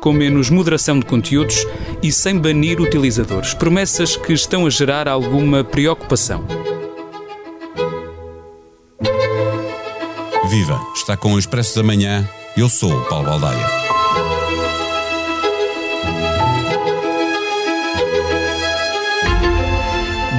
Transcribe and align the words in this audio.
com 0.00 0.12
menos 0.12 0.50
moderação 0.50 0.98
de 0.98 1.06
conteúdos 1.06 1.66
e 2.02 2.12
sem 2.12 2.38
banir 2.38 2.80
utilizadores. 2.80 3.54
Promessas 3.54 4.16
que 4.16 4.32
estão 4.32 4.66
a 4.66 4.70
gerar 4.70 5.08
alguma 5.08 5.64
preocupação. 5.64 6.44
Viva! 10.48 10.80
Está 10.94 11.16
com 11.16 11.34
o 11.34 11.38
Expresso 11.38 11.76
da 11.76 11.82
Manhã. 11.82 12.28
Eu 12.56 12.68
sou 12.68 12.92
o 12.92 13.04
Paulo 13.04 13.26
Baldaia. 13.26 13.66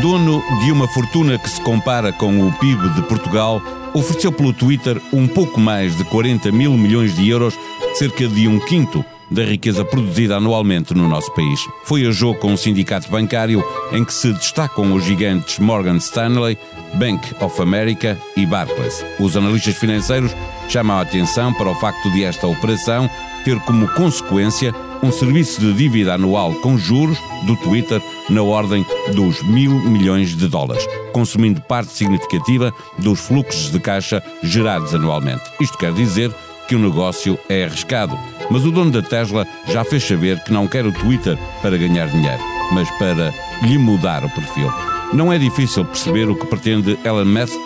Dono 0.02 0.42
de 0.64 0.72
uma 0.72 0.88
fortuna 0.88 1.38
que 1.38 1.50
se 1.50 1.62
compara 1.62 2.12
com 2.12 2.48
o 2.48 2.52
PIB 2.54 2.90
de 2.96 3.02
Portugal, 3.04 3.62
ofereceu 3.94 4.32
pelo 4.32 4.54
Twitter 4.54 5.00
um 5.12 5.28
pouco 5.28 5.60
mais 5.60 5.96
de 5.98 6.04
40 6.06 6.52
mil 6.52 6.74
milhões 6.74 7.16
de 7.16 7.30
euros, 7.30 7.54
cerca 7.96 8.28
de 8.28 8.48
um 8.48 8.60
quinto 8.60 9.04
da 9.32 9.44
riqueza 9.44 9.86
produzida 9.86 10.38
anualmente 10.38 10.94
no 10.94 11.08
nosso 11.08 11.32
país. 11.34 11.60
Foi 11.84 12.06
a 12.06 12.12
jogo 12.12 12.40
com 12.40 12.54
o 12.54 12.58
sindicato 12.58 13.10
bancário 13.10 13.64
em 13.92 14.04
que 14.04 14.14
se 14.14 14.34
destacam 14.34 14.94
os 14.94 15.04
gigantes 15.04 15.60
Morgan 15.60 15.98
Stanley, 15.98 16.58
Bank 16.96 17.36
of 17.42 17.62
America 17.62 18.18
e 18.36 18.46
Barclays. 18.46 19.06
Os 19.20 19.38
analistas 19.38 19.76
financeiros 19.76 20.32
chamam 20.68 20.98
a 20.98 21.02
atenção 21.02 21.54
para 21.54 21.70
o 21.70 21.76
facto 21.76 22.12
de 22.12 22.24
esta 22.24 22.48
operação 22.48 23.10
ter 23.44 23.60
como 23.62 23.88
consequência 23.94 24.74
um 25.02 25.12
serviço 25.12 25.62
de 25.62 25.74
dívida 25.74 26.14
anual 26.14 26.54
com 26.56 26.78
juros 26.78 27.18
do 27.46 27.56
Twitter 27.56 28.02
na 28.30 28.44
ordem 28.44 28.86
dos 29.14 29.42
mil 29.44 29.72
milhões 29.72 30.36
de 30.36 30.48
dólares, 30.48 30.86
consumindo 31.14 31.62
parte 31.62 31.92
significativa 31.94 32.74
dos 32.98 33.20
fluxos 33.20 33.72
de 33.72 33.80
caixa 33.80 34.22
gerados 34.44 34.94
anualmente. 34.94 35.44
Isto 35.60 35.78
quer 35.78 35.94
dizer 35.94 36.34
que 36.68 36.76
o 36.76 36.80
negócio 36.80 37.40
é 37.48 37.64
arriscado, 37.64 38.18
mas 38.50 38.66
o 38.66 38.72
dono 38.72 38.92
da 38.92 39.02
Tesla 39.02 39.48
já 39.68 39.84
fez 39.84 40.04
saber 40.04 40.44
que 40.44 40.52
não 40.52 40.68
quer 40.68 40.86
o 40.86 40.92
Twitter 40.92 41.38
para 41.62 41.78
ganhar 41.78 42.08
dinheiro, 42.08 42.42
mas 42.72 42.90
para 42.92 43.34
lhe 43.64 43.78
mudar 43.78 44.24
o 44.24 44.30
perfil. 44.30 44.72
Não 45.14 45.34
é 45.34 45.38
difícil 45.38 45.86
perceber 45.86 46.30
o 46.30 46.36
que 46.36 46.46
pretende 46.46 46.98
Elon 47.04 47.26
Musk 47.26 47.58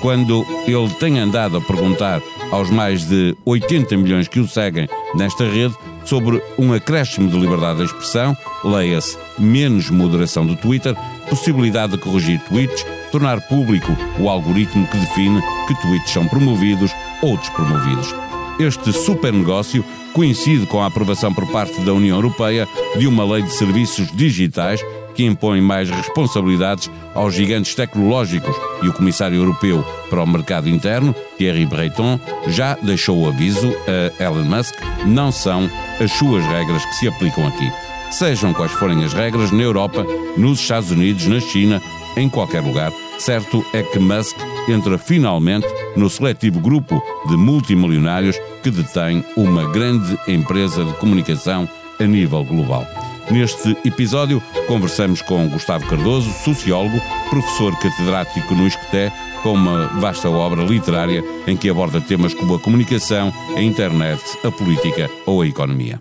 quando 0.00 0.46
ele 0.66 0.88
tem 0.98 1.18
andado 1.18 1.56
a 1.56 1.60
perguntar 1.60 2.20
aos 2.50 2.70
mais 2.70 3.04
de 3.04 3.36
80 3.44 3.96
milhões 3.96 4.28
que 4.28 4.40
o 4.40 4.48
seguem 4.48 4.88
nesta 5.14 5.44
rede 5.44 5.74
sobre 6.04 6.40
um 6.58 6.72
acréscimo 6.72 7.28
de 7.28 7.38
liberdade 7.38 7.78
de 7.78 7.84
expressão, 7.84 8.36
leia-se 8.64 9.18
menos 9.38 9.90
moderação 9.90 10.46
do 10.46 10.56
Twitter, 10.56 10.94
possibilidade 11.28 11.92
de 11.92 11.98
corrigir 11.98 12.40
tweets, 12.48 12.86
tornar 13.10 13.40
público 13.48 13.96
o 14.18 14.28
algoritmo 14.28 14.86
que 14.86 14.98
define 14.98 15.42
que 15.66 15.74
tweets 15.82 16.12
são 16.12 16.26
promovidos 16.28 16.92
ou 17.22 17.36
despromovidos. 17.36 18.25
Este 18.58 18.90
super 18.90 19.32
negócio 19.32 19.84
coincide 20.14 20.64
com 20.66 20.80
a 20.80 20.86
aprovação 20.86 21.32
por 21.32 21.46
parte 21.48 21.78
da 21.82 21.92
União 21.92 22.16
Europeia 22.16 22.66
de 22.98 23.06
uma 23.06 23.22
lei 23.30 23.42
de 23.42 23.52
serviços 23.52 24.10
digitais 24.12 24.80
que 25.14 25.24
impõe 25.24 25.60
mais 25.60 25.90
responsabilidades 25.90 26.90
aos 27.14 27.34
gigantes 27.34 27.74
tecnológicos 27.74 28.56
e 28.82 28.88
o 28.88 28.94
Comissário 28.94 29.36
Europeu 29.36 29.84
para 30.08 30.22
o 30.22 30.26
Mercado 30.26 30.68
Interno, 30.70 31.14
Thierry 31.36 31.66
Breton, 31.66 32.18
já 32.48 32.74
deixou 32.76 33.18
o 33.18 33.28
aviso 33.28 33.74
a 34.18 34.24
Elon 34.24 34.44
Musk: 34.44 34.74
não 35.04 35.30
são 35.30 35.70
as 36.00 36.12
suas 36.12 36.44
regras 36.44 36.84
que 36.84 36.94
se 36.94 37.08
aplicam 37.08 37.46
aqui. 37.46 37.70
Sejam 38.10 38.54
quais 38.54 38.72
forem 38.72 39.04
as 39.04 39.12
regras 39.12 39.50
na 39.50 39.62
Europa, 39.62 40.06
nos 40.36 40.60
Estados 40.60 40.90
Unidos, 40.90 41.26
na 41.26 41.40
China, 41.40 41.82
em 42.16 42.28
qualquer 42.28 42.62
lugar, 42.62 42.90
certo 43.18 43.64
é 43.74 43.82
que 43.82 43.98
Musk 43.98 44.36
entra 44.68 44.98
finalmente 44.98 45.66
no 45.96 46.08
seletivo 46.08 46.60
grupo 46.60 47.02
de 47.28 47.36
multimilionários 47.36 48.36
que 48.62 48.70
detém 48.70 49.24
uma 49.36 49.70
grande 49.70 50.18
empresa 50.28 50.84
de 50.84 50.92
comunicação 50.94 51.68
a 51.98 52.04
nível 52.04 52.44
global. 52.44 52.86
Neste 53.30 53.76
episódio, 53.84 54.40
conversamos 54.68 55.20
com 55.20 55.48
Gustavo 55.48 55.86
Cardoso, 55.86 56.30
sociólogo, 56.44 57.00
professor 57.28 57.76
catedrático 57.78 58.54
no 58.54 58.66
Isqueté, 58.66 59.12
com 59.42 59.52
uma 59.52 59.88
vasta 60.00 60.30
obra 60.30 60.62
literária 60.62 61.24
em 61.46 61.56
que 61.56 61.68
aborda 61.68 62.00
temas 62.00 62.34
como 62.34 62.54
a 62.54 62.58
comunicação, 62.60 63.32
a 63.56 63.62
internet, 63.62 64.20
a 64.44 64.50
política 64.50 65.10
ou 65.24 65.42
a 65.42 65.46
economia. 65.46 66.00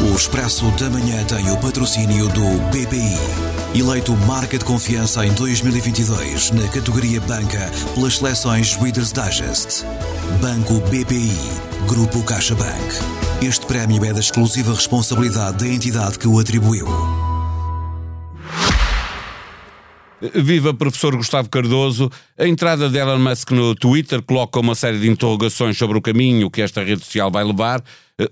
O 0.00 0.14
Expresso 0.14 0.70
da 0.72 0.88
Manhã 0.90 1.24
tem 1.24 1.50
o 1.50 1.56
patrocínio 1.56 2.28
do 2.28 2.60
BPI. 2.70 3.47
Eleito 3.74 4.16
Marca 4.26 4.58
de 4.58 4.64
Confiança 4.64 5.24
em 5.26 5.32
2022 5.34 6.50
na 6.52 6.66
categoria 6.68 7.20
Banca 7.20 7.70
pelas 7.94 8.16
seleções 8.16 8.74
Reader's 8.74 9.12
Digest. 9.12 9.84
Banco 10.40 10.80
BPI. 10.88 11.36
Grupo 11.86 12.22
CaixaBank. 12.22 12.94
Este 13.42 13.66
prémio 13.66 14.04
é 14.04 14.12
da 14.12 14.20
exclusiva 14.20 14.72
responsabilidade 14.74 15.58
da 15.58 15.66
entidade 15.68 16.18
que 16.18 16.26
o 16.26 16.38
atribuiu. 16.38 17.27
Viva 20.20 20.74
professor 20.74 21.14
Gustavo 21.14 21.48
Cardoso. 21.48 22.10
A 22.36 22.46
entrada 22.46 22.88
de 22.90 22.98
Elon 22.98 23.18
Musk 23.18 23.52
no 23.52 23.74
Twitter 23.74 24.20
coloca 24.20 24.58
uma 24.58 24.74
série 24.74 24.98
de 24.98 25.08
interrogações 25.08 25.78
sobre 25.78 25.96
o 25.96 26.02
caminho 26.02 26.50
que 26.50 26.60
esta 26.60 26.82
rede 26.82 27.04
social 27.04 27.30
vai 27.30 27.44
levar. 27.44 27.82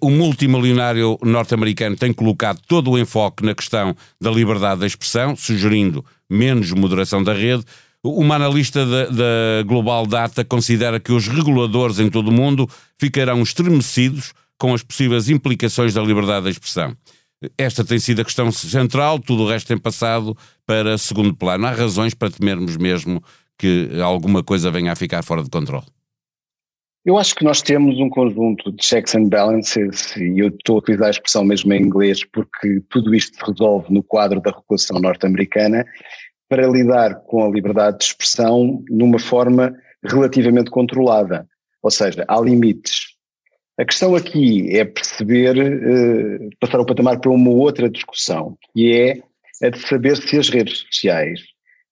O 0.00 0.10
multimilionário 0.10 1.16
norte-americano 1.22 1.94
tem 1.94 2.12
colocado 2.12 2.60
todo 2.66 2.90
o 2.90 2.98
enfoque 2.98 3.44
na 3.44 3.54
questão 3.54 3.94
da 4.20 4.32
liberdade 4.32 4.80
da 4.80 4.86
expressão, 4.86 5.36
sugerindo 5.36 6.04
menos 6.28 6.72
moderação 6.72 7.22
da 7.22 7.32
rede. 7.32 7.62
Uma 8.02 8.34
analista 8.34 8.84
da, 8.84 9.06
da 9.06 9.62
Global 9.64 10.06
Data 10.06 10.44
considera 10.44 10.98
que 10.98 11.12
os 11.12 11.28
reguladores 11.28 12.00
em 12.00 12.10
todo 12.10 12.28
o 12.28 12.32
mundo 12.32 12.68
ficarão 12.98 13.40
estremecidos 13.42 14.32
com 14.58 14.74
as 14.74 14.82
possíveis 14.82 15.28
implicações 15.28 15.94
da 15.94 16.02
liberdade 16.02 16.46
de 16.46 16.50
expressão. 16.50 16.96
Esta 17.56 17.84
tem 17.84 17.98
sido 17.98 18.22
a 18.22 18.24
questão 18.24 18.50
central, 18.50 19.18
tudo 19.18 19.44
o 19.44 19.48
resto 19.48 19.68
tem 19.68 19.78
passado 19.78 20.36
para 20.64 20.98
segundo 20.98 21.34
plano. 21.34 21.66
Há 21.66 21.70
razões 21.70 22.14
para 22.14 22.30
temermos 22.30 22.76
mesmo 22.76 23.22
que 23.58 23.90
alguma 24.02 24.42
coisa 24.42 24.70
venha 24.70 24.92
a 24.92 24.96
ficar 24.96 25.22
fora 25.22 25.42
de 25.42 25.50
controle. 25.50 25.86
Eu 27.04 27.16
acho 27.16 27.36
que 27.36 27.44
nós 27.44 27.62
temos 27.62 27.98
um 28.00 28.08
conjunto 28.08 28.72
de 28.72 28.84
checks 28.84 29.14
and 29.14 29.28
balances, 29.28 30.16
e 30.16 30.40
eu 30.40 30.48
estou 30.48 30.76
a 30.76 30.78
utilizar 30.80 31.06
a 31.06 31.10
expressão 31.10 31.44
mesmo 31.44 31.72
em 31.72 31.80
inglês 31.80 32.24
porque 32.24 32.82
tudo 32.90 33.14
isto 33.14 33.36
se 33.36 33.48
resolve 33.48 33.94
no 33.94 34.02
quadro 34.02 34.40
da 34.40 34.50
regulação 34.50 34.98
norte-americana, 34.98 35.86
para 36.48 36.66
lidar 36.66 37.14
com 37.26 37.44
a 37.44 37.48
liberdade 37.48 37.98
de 37.98 38.04
expressão 38.06 38.84
numa 38.88 39.18
forma 39.18 39.72
relativamente 40.04 40.70
controlada. 40.70 41.46
Ou 41.82 41.90
seja, 41.90 42.24
há 42.26 42.40
limites 42.40 43.15
a 43.78 43.84
questão 43.84 44.14
aqui 44.14 44.74
é 44.76 44.84
perceber, 44.84 45.56
uh, 45.56 46.50
passar 46.58 46.80
o 46.80 46.86
patamar 46.86 47.20
para 47.20 47.30
uma 47.30 47.50
outra 47.50 47.90
discussão, 47.90 48.56
que 48.72 48.92
é 48.92 49.22
a 49.66 49.70
de 49.70 49.78
saber 49.80 50.16
se 50.16 50.38
as 50.38 50.48
redes 50.48 50.78
sociais 50.78 51.40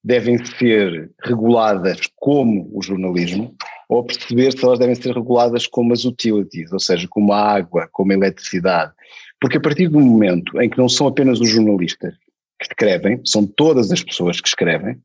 devem 0.03 0.43
ser 0.45 1.11
reguladas 1.23 1.99
como 2.15 2.69
o 2.73 2.81
jornalismo 2.81 3.55
ou 3.89 4.03
perceber 4.03 4.51
se 4.51 4.63
elas 4.63 4.79
devem 4.79 4.95
ser 4.95 5.13
reguladas 5.13 5.67
como 5.67 5.93
as 5.93 6.05
utilities, 6.05 6.71
ou 6.71 6.79
seja, 6.79 7.07
como 7.07 7.33
a 7.33 7.39
água, 7.39 7.87
como 7.91 8.11
a 8.11 8.15
eletricidade. 8.15 8.91
Porque 9.39 9.57
a 9.57 9.61
partir 9.61 9.87
do 9.87 9.99
momento 9.99 10.59
em 10.61 10.69
que 10.69 10.77
não 10.77 10.89
são 10.89 11.07
apenas 11.07 11.39
os 11.39 11.49
jornalistas 11.49 12.13
que 12.59 12.65
escrevem, 12.65 13.19
são 13.25 13.45
todas 13.45 13.91
as 13.91 14.03
pessoas 14.03 14.39
que 14.39 14.47
escrevem, 14.47 14.97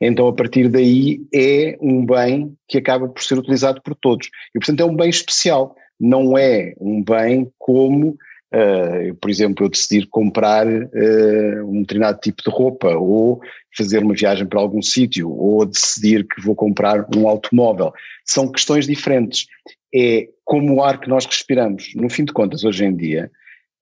então 0.00 0.26
a 0.28 0.32
partir 0.32 0.68
daí 0.68 1.20
é 1.32 1.76
um 1.80 2.04
bem 2.04 2.56
que 2.68 2.78
acaba 2.78 3.08
por 3.08 3.22
ser 3.22 3.38
utilizado 3.38 3.80
por 3.82 3.94
todos. 3.94 4.28
E 4.54 4.58
portanto 4.58 4.80
é 4.80 4.84
um 4.84 4.96
bem 4.96 5.08
especial 5.08 5.76
não 6.02 6.36
é 6.36 6.74
um 6.80 7.00
bem 7.00 7.48
como, 7.56 8.08
uh, 8.52 9.14
por 9.20 9.30
exemplo, 9.30 9.64
eu 9.64 9.70
decidir 9.70 10.08
comprar 10.08 10.66
uh, 10.66 11.64
um 11.64 11.82
determinado 11.82 12.18
tipo 12.18 12.42
de 12.42 12.50
roupa 12.50 12.88
ou 12.96 13.40
fazer 13.76 14.02
uma 14.02 14.12
viagem 14.12 14.44
para 14.44 14.58
algum 14.58 14.82
sítio 14.82 15.30
ou 15.30 15.64
decidir 15.64 16.26
que 16.26 16.42
vou 16.42 16.56
comprar 16.56 17.06
um 17.16 17.28
automóvel. 17.28 17.92
São 18.24 18.50
questões 18.50 18.84
diferentes. 18.84 19.46
É 19.94 20.28
como 20.44 20.74
o 20.74 20.82
ar 20.82 20.98
que 20.98 21.08
nós 21.08 21.24
respiramos. 21.24 21.92
No 21.94 22.10
fim 22.10 22.24
de 22.24 22.32
contas, 22.32 22.64
hoje 22.64 22.84
em 22.84 22.96
dia, 22.96 23.30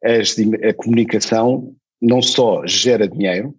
as, 0.04 0.36
a 0.68 0.74
comunicação 0.74 1.74
não 2.02 2.20
só 2.20 2.66
gera 2.66 3.08
dinheiro, 3.08 3.54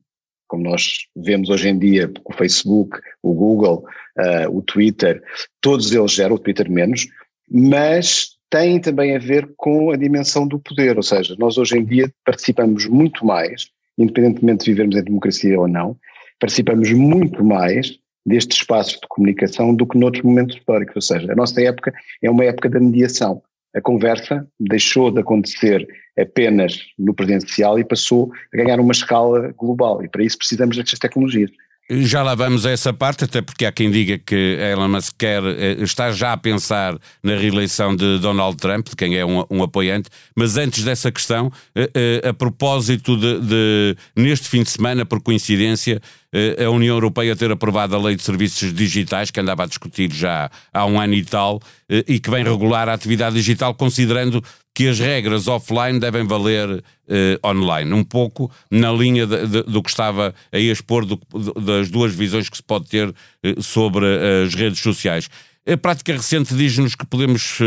como 0.47 0.63
nós 0.63 1.07
vemos 1.15 1.49
hoje 1.49 1.69
em 1.69 1.79
dia, 1.79 2.11
o 2.25 2.33
Facebook, 2.33 2.99
o 3.23 3.33
Google, 3.33 3.85
uh, 4.19 4.55
o 4.55 4.61
Twitter, 4.61 5.23
todos 5.61 5.91
eles 5.91 6.11
geram, 6.11 6.35
o 6.35 6.39
Twitter 6.39 6.69
menos, 6.69 7.07
mas 7.49 8.37
tem 8.51 8.80
também 8.80 9.15
a 9.15 9.19
ver 9.19 9.50
com 9.56 9.92
a 9.92 9.95
dimensão 9.95 10.45
do 10.45 10.59
poder, 10.59 10.98
ou 10.98 11.03
seja, 11.03 11.36
nós 11.39 11.57
hoje 11.57 11.77
em 11.77 11.86
dia 11.86 12.12
participamos 12.25 12.86
muito 12.86 13.25
mais, 13.25 13.69
independentemente 13.98 14.65
de 14.65 14.71
vivermos 14.71 14.98
em 14.98 15.03
democracia 15.03 15.59
ou 15.59 15.69
não, 15.69 15.98
participamos 16.38 16.92
muito 16.92 17.44
mais 17.44 17.98
deste 18.25 18.51
espaço 18.51 19.00
de 19.00 19.07
comunicação 19.07 19.74
do 19.74 19.88
que 19.88 19.98
noutros 19.98 20.24
momentos 20.24 20.57
históricos, 20.57 20.95
ou 20.95 21.01
seja, 21.01 21.31
a 21.31 21.36
nossa 21.36 21.59
época 21.63 21.94
é 22.21 22.30
uma 22.30 22.44
época 22.44 22.69
da 22.69 22.80
mediação. 22.80 23.42
A 23.74 23.80
conversa 23.80 24.45
deixou 24.59 25.09
de 25.09 25.21
acontecer 25.21 25.88
apenas 26.19 26.77
no 27.00 27.13
presencial 27.13 27.80
e 27.80 27.86
passou 27.86 28.31
a 28.53 28.57
ganhar 28.57 28.81
uma 28.81 28.92
escala 28.92 29.53
global, 29.57 30.03
e 30.03 30.09
para 30.09 30.24
isso 30.24 30.38
precisamos 30.38 30.75
destas 30.75 31.00
tecnologias. 31.00 31.50
Já 31.99 32.23
lá 32.23 32.35
vamos 32.35 32.65
a 32.65 32.71
essa 32.71 32.93
parte, 32.93 33.25
até 33.25 33.41
porque 33.41 33.65
há 33.65 33.71
quem 33.71 33.91
diga 33.91 34.17
que 34.17 34.57
Elon 34.71 34.88
Musk 34.88 35.13
quer, 35.17 35.43
eh, 35.43 35.75
está 35.81 36.09
já 36.09 36.31
a 36.31 36.38
pensar 36.38 36.97
na 37.21 37.35
reeleição 37.35 37.93
de 37.93 38.17
Donald 38.19 38.55
Trump, 38.55 38.88
de 38.88 38.95
quem 38.95 39.17
é 39.17 39.25
um, 39.25 39.43
um 39.49 39.61
apoiante, 39.61 40.09
mas 40.33 40.55
antes 40.55 40.85
dessa 40.85 41.11
questão, 41.11 41.51
a, 41.75 41.81
eh, 41.93 42.21
a, 42.23 42.29
a 42.29 42.33
propósito 42.33 43.17
de, 43.17 43.41
de, 43.41 43.97
neste 44.15 44.47
fim 44.47 44.63
de 44.63 44.69
semana, 44.69 45.05
por 45.05 45.21
coincidência, 45.21 46.01
a 46.33 46.69
União 46.69 46.95
Europeia 46.95 47.35
ter 47.35 47.51
aprovado 47.51 47.95
a 47.95 47.99
Lei 47.99 48.15
de 48.15 48.23
Serviços 48.23 48.73
Digitais, 48.73 49.31
que 49.31 49.39
andava 49.39 49.63
a 49.63 49.67
discutir 49.67 50.11
já 50.13 50.49
há 50.73 50.85
um 50.85 50.99
ano 50.99 51.13
e 51.13 51.25
tal, 51.25 51.59
e 52.07 52.19
que 52.19 52.29
vem 52.29 52.43
regular 52.43 52.87
a 52.87 52.93
atividade 52.93 53.35
digital, 53.35 53.73
considerando 53.73 54.41
que 54.73 54.87
as 54.87 54.99
regras 54.99 55.47
offline 55.47 55.99
devem 55.99 56.25
valer 56.25 56.83
eh, 57.07 57.37
online, 57.45 57.91
um 57.93 58.03
pouco 58.03 58.49
na 58.69 58.91
linha 58.91 59.27
de, 59.27 59.47
de, 59.47 59.63
do 59.63 59.83
que 59.83 59.89
estava 59.89 60.33
a 60.51 60.57
expor 60.57 61.05
do, 61.05 61.19
das 61.61 61.89
duas 61.89 62.15
visões 62.15 62.49
que 62.49 62.55
se 62.55 62.63
pode 62.63 62.87
ter 62.87 63.13
eh, 63.43 63.55
sobre 63.59 64.05
as 64.45 64.53
redes 64.53 64.79
sociais. 64.79 65.29
A 65.67 65.77
prática 65.77 66.13
recente 66.13 66.55
diz-nos 66.55 66.95
que 66.95 67.05
podemos 67.05 67.59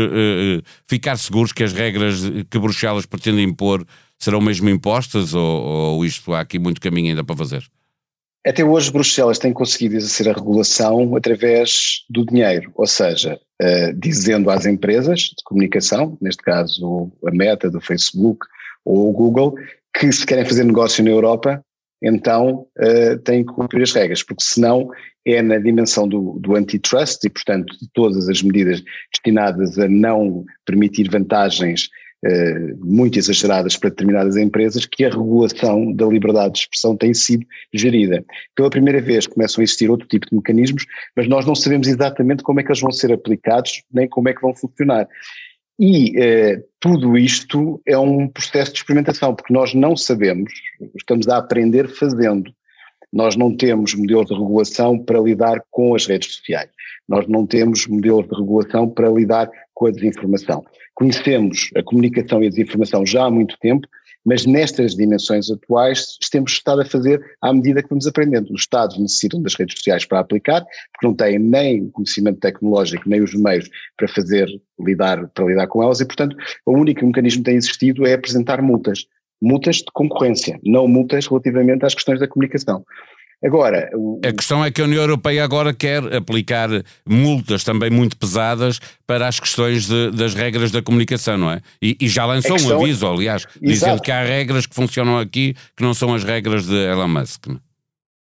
ficar 0.85 1.15
seguros 1.15 1.53
que 1.53 1.63
as 1.63 1.71
regras 1.71 2.19
que 2.49 2.59
Bruxelas 2.59 3.05
pretende 3.05 3.41
impor 3.41 3.85
serão 4.19 4.41
mesmo 4.41 4.69
impostas 4.69 5.33
ou, 5.33 5.63
ou, 5.63 6.05
isto 6.05 6.33
há 6.33 6.41
aqui 6.41 6.59
muito 6.59 6.81
caminho 6.81 7.09
ainda 7.09 7.23
para 7.23 7.37
fazer? 7.37 7.65
Até 8.45 8.63
hoje 8.63 8.91
Bruxelas 8.91 9.39
tem 9.39 9.51
conseguido 9.51 9.95
exercer 9.95 10.29
a 10.29 10.33
regulação 10.33 11.15
através 11.15 12.05
do 12.07 12.23
dinheiro, 12.23 12.71
ou 12.75 12.85
seja, 12.85 13.39
uh, 13.59 13.93
dizendo 13.97 14.51
às 14.51 14.67
empresas 14.67 15.21
de 15.21 15.43
comunicação, 15.43 16.15
neste 16.21 16.43
caso 16.43 17.11
a 17.25 17.31
Meta 17.31 17.71
do 17.71 17.81
Facebook 17.81 18.45
ou 18.85 19.09
o 19.09 19.13
Google, 19.13 19.55
que 19.97 20.11
se 20.11 20.23
querem 20.27 20.45
fazer 20.45 20.63
negócio 20.63 21.03
na 21.03 21.09
Europa, 21.09 21.59
então 22.03 22.67
uh, 22.77 23.17
têm 23.23 23.43
que 23.43 23.51
cumprir 23.51 23.81
as 23.81 23.93
regras, 23.93 24.21
porque 24.21 24.43
senão 24.43 24.91
é 25.25 25.41
na 25.41 25.57
dimensão 25.57 26.07
do, 26.07 26.37
do 26.39 26.55
antitrust 26.55 27.25
e, 27.25 27.29
portanto, 27.31 27.75
de 27.79 27.89
todas 27.93 28.29
as 28.29 28.43
medidas 28.43 28.83
destinadas 29.11 29.79
a 29.79 29.87
não 29.87 30.45
permitir 30.63 31.09
vantagens 31.09 31.89
muito 32.79 33.19
exageradas 33.19 33.77
para 33.77 33.89
determinadas 33.89 34.35
empresas, 34.37 34.85
que 34.85 35.05
a 35.05 35.09
regulação 35.09 35.91
da 35.93 36.05
liberdade 36.05 36.53
de 36.53 36.59
expressão 36.59 36.95
tem 36.95 37.13
sido 37.13 37.45
gerida. 37.73 38.23
Pela 38.55 38.69
primeira 38.69 39.01
vez 39.01 39.27
começam 39.27 39.61
a 39.61 39.63
existir 39.63 39.89
outro 39.89 40.07
tipo 40.07 40.27
de 40.29 40.35
mecanismos, 40.35 40.85
mas 41.15 41.27
nós 41.27 41.45
não 41.45 41.55
sabemos 41.55 41.87
exatamente 41.87 42.43
como 42.43 42.59
é 42.59 42.63
que 42.63 42.69
eles 42.69 42.81
vão 42.81 42.91
ser 42.91 43.11
aplicados, 43.11 43.83
nem 43.93 44.07
como 44.07 44.29
é 44.29 44.33
que 44.33 44.41
vão 44.41 44.55
funcionar. 44.55 45.07
E 45.77 46.17
eh, 46.17 46.63
tudo 46.79 47.17
isto 47.17 47.81
é 47.85 47.97
um 47.97 48.27
processo 48.27 48.71
de 48.71 48.77
experimentação, 48.77 49.35
porque 49.35 49.53
nós 49.53 49.73
não 49.73 49.95
sabemos, 49.97 50.53
estamos 50.95 51.27
a 51.27 51.37
aprender 51.37 51.89
fazendo. 51.89 52.51
Nós 53.11 53.35
não 53.35 53.55
temos 53.55 53.93
modelos 53.93 54.27
de 54.27 54.33
regulação 54.33 54.97
para 54.97 55.19
lidar 55.19 55.61
com 55.69 55.93
as 55.93 56.05
redes 56.05 56.35
sociais. 56.35 56.69
Nós 57.07 57.27
não 57.27 57.45
temos 57.45 57.87
modelos 57.87 58.27
de 58.27 58.35
regulação 58.35 58.89
para 58.89 59.09
lidar 59.09 59.49
com 59.73 59.87
a 59.87 59.91
desinformação. 59.91 60.65
Conhecemos 60.95 61.69
a 61.75 61.83
comunicação 61.83 62.41
e 62.41 62.47
a 62.47 62.49
desinformação 62.49 63.05
já 63.05 63.25
há 63.25 63.29
muito 63.29 63.57
tempo, 63.59 63.87
mas 64.25 64.45
nestas 64.45 64.95
dimensões 64.95 65.51
atuais 65.51 66.17
temos 66.31 66.53
estado 66.53 66.81
a 66.81 66.85
fazer 66.85 67.21
à 67.41 67.53
medida 67.53 67.83
que 67.83 67.89
vamos 67.89 68.07
aprendendo. 68.07 68.51
Os 68.51 68.61
Estados 68.61 68.97
necessitam 68.97 69.41
das 69.41 69.53
redes 69.53 69.77
sociais 69.77 70.03
para 70.03 70.19
aplicar, 70.19 70.65
porque 70.91 71.05
não 71.05 71.13
têm 71.13 71.37
nem 71.37 71.83
o 71.83 71.91
conhecimento 71.91 72.39
tecnológico, 72.39 73.07
nem 73.07 73.21
os 73.21 73.35
meios 73.35 73.69
para 73.95 74.07
fazer, 74.07 74.47
lidar, 74.79 75.27
para 75.27 75.45
lidar 75.45 75.67
com 75.67 75.83
elas, 75.83 75.99
e 75.99 76.05
portanto 76.05 76.35
o 76.65 76.71
único 76.71 77.05
mecanismo 77.05 77.43
que 77.43 77.51
tem 77.51 77.57
existido 77.57 78.05
é 78.07 78.13
apresentar 78.13 78.61
multas. 78.61 79.05
Multas 79.41 79.77
de 79.77 79.91
concorrência, 79.93 80.59
não 80.63 80.87
multas 80.87 81.27
relativamente 81.27 81.85
às 81.85 81.93
questões 81.93 82.19
da 82.19 82.27
comunicação. 82.27 82.83
Agora, 83.43 83.89
o... 83.93 84.19
a 84.23 84.31
questão 84.31 84.63
é 84.63 84.71
que 84.71 84.81
a 84.81 84.85
União 84.85 85.01
Europeia 85.01 85.43
agora 85.43 85.73
quer 85.73 86.01
aplicar 86.13 86.69
multas 87.05 87.63
também 87.63 87.89
muito 87.89 88.17
pesadas 88.17 88.79
para 89.05 89.27
as 89.27 89.39
questões 89.39 89.87
de, 89.87 90.11
das 90.11 90.33
regras 90.33 90.71
da 90.71 90.81
comunicação, 90.81 91.37
não 91.37 91.51
é? 91.51 91.61
E, 91.81 91.97
e 92.01 92.07
já 92.07 92.25
lançou 92.25 92.53
questão... 92.55 92.79
um 92.79 92.81
aviso, 92.81 93.07
aliás, 93.07 93.43
Exato. 93.43 93.59
dizendo 93.61 94.01
que 94.01 94.11
há 94.11 94.23
regras 94.23 94.65
que 94.65 94.73
funcionam 94.73 95.19
aqui 95.19 95.53
que 95.75 95.83
não 95.83 95.93
são 95.93 96.13
as 96.13 96.23
regras 96.23 96.65
de 96.65 96.75
Elon 96.75 97.07
Musk. 97.07 97.47
Não? 97.47 97.55
É? 97.55 97.65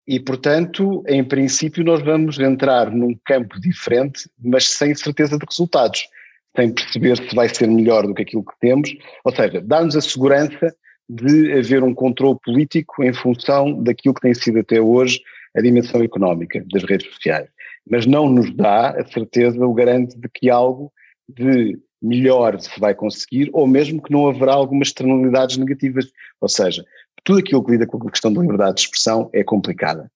E, 0.07 0.19
portanto, 0.21 1.03
em 1.05 1.21
princípio, 1.23 1.83
nós 1.83 2.01
vamos 2.01 2.39
entrar 2.39 2.89
num 2.91 3.13
campo 3.25 3.59
diferente, 3.59 4.29
mas 4.41 4.69
sem 4.69 4.95
certeza 4.95 5.37
de 5.37 5.45
resultados, 5.47 6.07
sem 6.55 6.73
perceber 6.73 7.17
se 7.17 7.35
vai 7.35 7.49
ser 7.49 7.67
melhor 7.67 8.07
do 8.07 8.13
que 8.13 8.21
aquilo 8.21 8.45
que 8.45 8.57
temos, 8.61 8.89
ou 9.25 9.35
seja, 9.35 9.59
dar-nos 9.59 9.97
a 9.97 10.01
segurança 10.01 10.73
de 11.09 11.53
haver 11.53 11.83
um 11.83 11.93
controle 11.93 12.37
político 12.43 13.03
em 13.03 13.13
função 13.13 13.81
daquilo 13.81 14.13
que 14.13 14.21
tem 14.21 14.33
sido 14.33 14.59
até 14.59 14.81
hoje 14.81 15.21
a 15.55 15.61
dimensão 15.61 16.01
económica 16.01 16.63
das 16.71 16.83
redes 16.83 17.11
sociais. 17.13 17.47
Mas 17.89 18.05
não 18.05 18.29
nos 18.29 18.53
dá 18.53 18.91
a 18.91 19.05
certeza, 19.05 19.65
o 19.65 19.73
garante 19.73 20.17
de 20.17 20.27
que 20.27 20.49
algo 20.49 20.91
de 21.27 21.79
melhor 22.01 22.59
se 22.59 22.79
vai 22.79 22.93
conseguir, 22.93 23.49
ou 23.53 23.65
mesmo 23.65 24.01
que 24.01 24.11
não 24.11 24.27
haverá 24.27 24.53
algumas 24.53 24.89
externalidades 24.89 25.57
negativas. 25.57 26.11
Ou 26.41 26.49
seja, 26.49 26.85
tudo 27.23 27.39
aquilo 27.39 27.63
que 27.63 27.71
lida 27.71 27.87
com 27.87 27.97
a 28.07 28.11
questão 28.11 28.31
da 28.31 28.41
liberdade 28.41 28.75
de 28.75 28.81
expressão 28.81 29.29
é 29.33 29.43
complicada. 29.43 30.11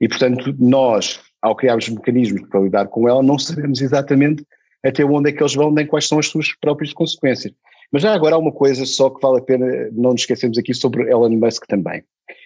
E, 0.00 0.08
portanto, 0.08 0.54
nós, 0.58 1.20
ao 1.40 1.56
criarmos 1.56 1.88
mecanismos 1.88 2.48
para 2.48 2.60
lidar 2.60 2.88
com 2.88 3.08
ela, 3.08 3.22
não 3.22 3.38
sabemos 3.38 3.80
exatamente 3.80 4.44
até 4.84 5.04
onde 5.04 5.30
é 5.30 5.32
que 5.32 5.42
eles 5.42 5.54
vão, 5.54 5.72
nem 5.72 5.86
quais 5.86 6.06
são 6.06 6.18
as 6.18 6.26
suas 6.28 6.52
próprias 6.52 6.92
consequências. 6.92 7.52
Mas 7.92 8.02
já 8.02 8.14
agora 8.14 8.36
há 8.36 8.38
uma 8.38 8.52
coisa 8.52 8.84
só 8.84 9.10
que 9.10 9.20
vale 9.20 9.38
a 9.38 9.42
pena 9.42 9.66
não 9.92 10.12
nos 10.12 10.22
esquecermos 10.22 10.58
aqui 10.58 10.74
sobre 10.74 11.10
Elon 11.10 11.30
Musk 11.30 11.66
também. 11.66 12.02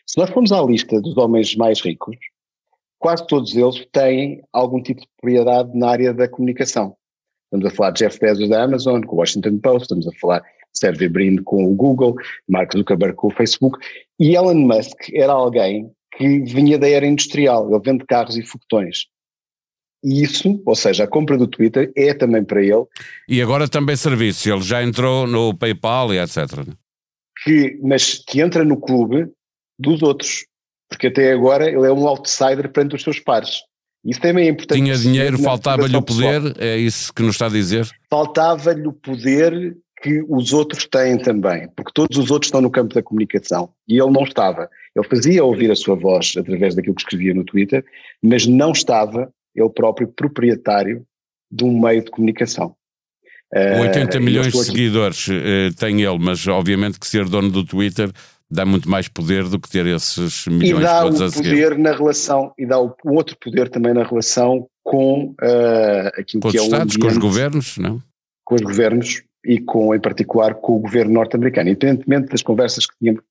Se 0.06 0.18
nós 0.18 0.30
formos 0.30 0.52
à 0.52 0.62
lista 0.62 1.00
dos 1.00 1.16
homens 1.16 1.54
mais 1.56 1.80
ricos, 1.80 2.16
quase 2.98 3.26
todos 3.26 3.56
eles 3.56 3.86
têm 3.92 4.42
algum 4.52 4.82
tipo 4.82 5.00
de 5.00 5.06
propriedade 5.16 5.76
na 5.76 5.90
área 5.90 6.12
da 6.12 6.28
comunicação. 6.28 6.96
Estamos 7.44 7.66
a 7.66 7.76
falar 7.76 7.90
de 7.92 8.04
Jeff 8.04 8.18
Bezos 8.18 8.48
da 8.48 8.62
Amazon, 8.62 9.02
com 9.02 9.16
o 9.16 9.18
Washington 9.20 9.58
Post, 9.58 9.82
estamos 9.82 10.06
a 10.06 10.12
falar 10.20 10.40
de 10.40 10.78
Sergey 10.78 11.08
Brin 11.08 11.36
com 11.36 11.64
o 11.64 11.74
Google, 11.74 12.14
Mark 12.48 12.72
Zuckerberg 12.76 13.14
com 13.16 13.28
o 13.28 13.30
Facebook, 13.30 13.78
e 14.18 14.34
Elon 14.36 14.54
Musk 14.54 15.10
era 15.14 15.32
alguém 15.32 15.90
que 16.16 16.40
vinha 16.40 16.78
da 16.78 16.88
era 16.88 17.06
industrial, 17.06 17.70
ele 17.70 17.80
vende 17.82 18.04
carros 18.04 18.36
e 18.36 18.42
foguetões. 18.42 19.06
E 20.02 20.22
isso, 20.22 20.62
ou 20.64 20.76
seja, 20.76 21.04
a 21.04 21.08
compra 21.08 21.36
do 21.36 21.46
Twitter 21.46 21.92
é 21.96 22.14
também 22.14 22.44
para 22.44 22.62
ele. 22.62 22.84
E 23.28 23.42
agora 23.42 23.68
também 23.68 23.96
serviço, 23.96 24.48
ele 24.48 24.62
já 24.62 24.82
entrou 24.82 25.26
no 25.26 25.54
PayPal 25.54 26.14
e 26.14 26.18
etc. 26.18 26.64
Que, 27.44 27.78
mas 27.82 28.14
que 28.14 28.40
entra 28.40 28.64
no 28.64 28.76
clube 28.76 29.28
dos 29.78 30.02
outros, 30.02 30.46
porque 30.88 31.08
até 31.08 31.32
agora 31.32 31.66
ele 31.66 31.86
é 31.86 31.92
um 31.92 32.06
outsider 32.06 32.70
perante 32.70 32.96
os 32.96 33.02
seus 33.02 33.18
pares. 33.20 33.62
Isso 34.04 34.20
também 34.20 34.46
é 34.46 34.50
importante. 34.50 34.80
Tinha 34.80 34.96
dinheiro, 34.96 35.38
faltava-lhe 35.38 35.96
o 35.96 36.02
poder, 36.02 36.42
pessoal. 36.42 36.54
é 36.58 36.76
isso 36.76 37.12
que 37.12 37.22
nos 37.22 37.34
está 37.34 37.46
a 37.46 37.50
dizer? 37.50 37.88
Faltava-lhe 38.08 38.86
o 38.86 38.92
poder 38.92 39.76
que 40.00 40.24
os 40.28 40.52
outros 40.52 40.86
têm 40.86 41.18
também, 41.18 41.68
porque 41.76 41.90
todos 41.92 42.16
os 42.16 42.30
outros 42.30 42.46
estão 42.46 42.60
no 42.60 42.70
campo 42.70 42.94
da 42.94 43.02
comunicação 43.02 43.70
e 43.88 44.00
ele 44.00 44.10
não 44.10 44.22
estava. 44.22 44.70
Ele 44.94 45.08
fazia 45.08 45.44
ouvir 45.44 45.70
a 45.70 45.76
sua 45.76 45.96
voz 45.96 46.34
através 46.36 46.74
daquilo 46.74 46.94
que 46.94 47.02
escrevia 47.02 47.34
no 47.34 47.44
Twitter, 47.44 47.84
mas 48.22 48.46
não 48.46 48.70
estava 48.70 49.32
ele 49.54 49.70
próprio 49.70 50.08
proprietário 50.08 51.04
de 51.50 51.64
um 51.64 51.80
meio 51.80 52.04
de 52.04 52.10
comunicação. 52.10 52.74
80 53.52 54.18
uh, 54.18 54.20
milhões 54.20 54.52
de 54.52 54.64
seguidores 54.64 55.26
uh, 55.28 55.74
tem 55.78 56.02
ele, 56.02 56.18
mas 56.18 56.46
obviamente 56.46 57.00
que 57.00 57.06
ser 57.06 57.24
dono 57.24 57.50
do 57.50 57.64
Twitter 57.64 58.10
dá 58.50 58.64
muito 58.64 58.88
mais 58.88 59.08
poder 59.08 59.44
do 59.44 59.58
que 59.58 59.68
ter 59.68 59.86
esses 59.86 60.46
milhões 60.46 60.80
e 60.80 60.84
dá 60.84 61.02
todos 61.02 61.20
o 61.20 61.24
a 61.24 61.30
seguir. 61.30 61.48
poder 61.50 61.78
na 61.78 61.92
relação 61.92 62.52
e 62.58 62.66
dá 62.66 62.78
o, 62.80 62.94
um 63.04 63.14
outro 63.14 63.36
poder 63.38 63.68
também 63.68 63.92
na 63.92 64.04
relação 64.04 64.68
com 64.82 65.34
uh, 65.42 66.08
aquilo 66.18 66.42
com 66.42 66.50
que 66.50 66.58
é 66.58 66.60
o 66.60 66.64
Estados, 66.64 66.96
ambiente, 66.96 66.98
com 66.98 67.06
os 67.08 67.18
governos, 67.18 67.78
não? 67.78 68.02
Com 68.44 68.54
os 68.54 68.62
governos 68.62 69.22
e 69.44 69.60
com, 69.60 69.94
em 69.94 70.00
particular, 70.00 70.54
com 70.54 70.76
o 70.76 70.78
governo 70.78 71.12
norte-americano, 71.12 71.70
independentemente 71.70 72.28
das 72.28 72.42
conversas 72.42 72.86
que 72.86 72.94
tínhamos, 72.98 73.22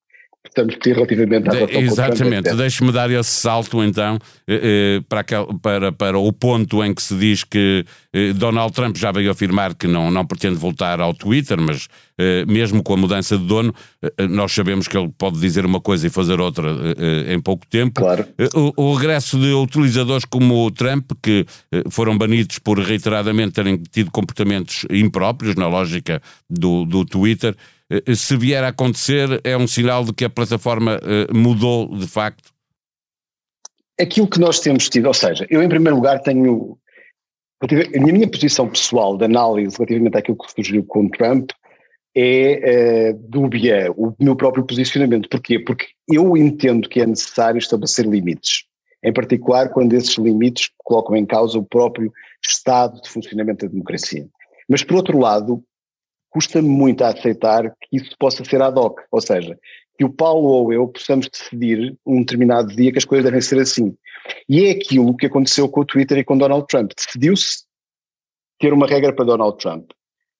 estamos 0.49 0.75
ter 0.77 0.95
relativamente 0.95 1.49
à 1.49 1.51
relação 1.51 1.79
de, 1.79 1.85
Exatamente, 1.85 2.55
deixe-me 2.55 2.91
dar 2.91 3.09
esse 3.11 3.29
salto 3.29 3.83
então 3.83 4.17
eh, 4.47 4.99
eh, 4.99 5.01
para, 5.07 5.23
para, 5.61 5.91
para 5.91 6.17
o 6.17 6.31
ponto 6.31 6.83
em 6.83 6.93
que 6.93 7.01
se 7.01 7.15
diz 7.15 7.43
que 7.43 7.85
eh, 8.13 8.33
Donald 8.33 8.73
Trump 8.73 8.95
já 8.97 9.11
veio 9.11 9.31
afirmar 9.31 9.75
que 9.75 9.87
não, 9.87 10.09
não 10.11 10.25
pretende 10.25 10.55
voltar 10.55 10.99
ao 10.99 11.13
Twitter, 11.13 11.59
mas 11.59 11.87
mesmo 12.47 12.81
com 12.81 12.95
a 12.95 12.97
mudança 12.97 13.37
de 13.37 13.45
dono, 13.45 13.71
nós 14.27 14.51
sabemos 14.51 14.87
que 14.87 14.97
ele 14.97 15.07
pode 15.15 15.39
dizer 15.39 15.67
uma 15.67 15.79
coisa 15.79 16.07
e 16.07 16.09
fazer 16.09 16.39
outra 16.39 16.67
em 17.31 17.39
pouco 17.39 17.63
tempo. 17.67 18.01
Claro. 18.01 18.25
O, 18.55 18.89
o 18.89 18.95
regresso 18.95 19.37
de 19.37 19.53
utilizadores 19.53 20.25
como 20.25 20.65
o 20.65 20.71
Trump, 20.71 21.11
que 21.21 21.45
foram 21.91 22.17
banidos 22.17 22.57
por 22.57 22.79
reiteradamente 22.79 23.51
terem 23.51 23.77
tido 23.77 24.09
comportamentos 24.09 24.83
impróprios 24.89 25.53
na 25.53 25.67
lógica 25.67 26.19
do, 26.49 26.85
do 26.85 27.05
Twitter, 27.05 27.55
se 28.15 28.37
vier 28.37 28.63
a 28.63 28.69
acontecer, 28.69 29.41
é 29.43 29.55
um 29.55 29.67
sinal 29.67 30.03
de 30.03 30.13
que 30.13 30.25
a 30.25 30.29
plataforma 30.29 30.99
eh, 31.03 31.33
mudou 31.33 31.95
de 31.95 32.07
facto? 32.07 32.51
Aquilo 33.99 34.27
que 34.27 34.39
nós 34.39 34.59
temos 34.59 34.89
tido, 34.89 35.07
ou 35.07 35.13
seja, 35.13 35.47
eu 35.49 35.61
em 35.63 35.69
primeiro 35.69 35.95
lugar 35.95 36.21
tenho. 36.21 36.77
A 37.61 37.99
minha 37.99 38.29
posição 38.29 38.69
pessoal 38.69 39.17
de 39.17 39.25
análise 39.25 39.75
relativamente 39.77 40.17
àquilo 40.17 40.37
que 40.37 40.51
surgiu 40.51 40.83
com 40.83 41.09
Trump 41.09 41.49
é 42.15 43.11
uh, 43.11 43.29
dúbia 43.29 43.91
o 43.97 44.13
meu 44.19 44.35
próprio 44.35 44.63
posicionamento. 44.63 45.27
Porquê? 45.27 45.57
Porque 45.57 45.87
eu 46.07 46.37
entendo 46.37 46.87
que 46.87 47.01
é 47.01 47.05
necessário 47.05 47.57
estabelecer 47.57 48.05
limites. 48.05 48.65
em 49.03 49.11
particular 49.11 49.69
quando 49.69 49.93
esses 49.93 50.15
limites 50.17 50.69
colocam 50.83 51.15
em 51.15 51.25
causa 51.25 51.57
o 51.57 51.65
próprio 51.65 52.11
estado 52.47 53.01
de 53.01 53.09
funcionamento 53.09 53.65
da 53.65 53.71
democracia. 53.71 54.27
Mas, 54.69 54.83
por 54.83 54.97
outro 54.97 55.17
lado, 55.17 55.63
custa-me 56.29 56.67
muito 56.67 57.03
a 57.03 57.09
aceitar 57.09 57.71
que 57.81 57.97
isso 57.97 58.15
possa 58.19 58.43
ser 58.43 58.61
ad 58.61 58.79
hoc, 58.79 58.99
ou 59.11 59.21
seja, 59.21 59.57
que 59.97 60.05
o 60.05 60.09
Paulo 60.09 60.47
ou 60.47 60.73
eu 60.73 60.87
possamos 60.87 61.27
decidir 61.27 61.97
um 62.05 62.19
determinado 62.19 62.75
dia 62.75 62.91
que 62.91 62.99
as 62.99 63.05
coisas 63.05 63.25
devem 63.25 63.41
ser 63.41 63.59
assim. 63.59 63.95
E 64.47 64.65
é 64.65 64.71
aquilo 64.71 65.15
que 65.15 65.25
aconteceu 65.25 65.67
com 65.67 65.81
o 65.81 65.85
Twitter 65.85 66.17
e 66.17 66.23
com 66.23 66.37
Donald 66.37 66.67
Trump. 66.67 66.91
Decidiu-se 66.95 67.65
ter 68.59 68.73
uma 68.73 68.85
regra 68.85 69.13
para 69.13 69.25
Donald 69.25 69.57
Trump. 69.57 69.89